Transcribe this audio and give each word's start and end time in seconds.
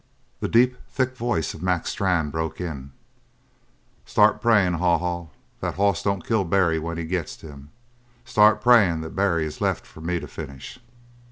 The 0.39 0.47
deep, 0.47 0.77
thick 0.89 1.15
voice 1.15 1.53
of 1.53 1.61
Mac 1.61 1.85
Strann 1.85 2.31
broke 2.31 2.59
in: 2.59 2.91
"Start 4.03 4.41
prayin', 4.41 4.73
Haw 4.73 4.97
Haw, 4.97 5.27
that 5.59 5.75
the 5.75 5.77
hoss 5.77 6.01
don't 6.01 6.25
kill 6.25 6.43
Barry 6.43 6.79
when 6.79 6.97
he 6.97 7.05
gets 7.05 7.37
to 7.37 7.49
him. 7.49 7.69
Start 8.25 8.61
prayin' 8.61 9.01
that 9.01 9.15
Barry 9.15 9.45
is 9.45 9.61
left 9.61 9.85
for 9.85 10.01
me 10.01 10.19
to 10.19 10.27
finish." 10.27 10.79